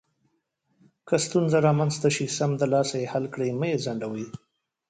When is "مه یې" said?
3.59-3.77